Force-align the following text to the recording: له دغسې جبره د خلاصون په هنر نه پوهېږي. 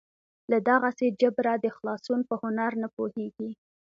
له 0.51 0.57
دغسې 0.69 1.07
جبره 1.21 1.53
د 1.63 1.65
خلاصون 1.75 2.19
په 2.29 2.35
هنر 2.41 2.71
نه 2.83 2.87
پوهېږي. 2.95 3.49